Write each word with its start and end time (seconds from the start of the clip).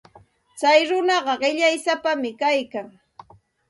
Tsay 0.57 0.79
runaqa 0.89 1.33
qillaysapam 1.41 2.21
kaykan. 2.41 2.87